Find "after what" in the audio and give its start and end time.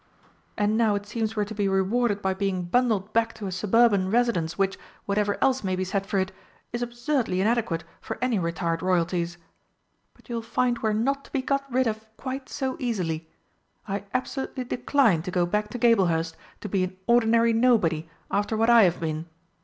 18.31-18.71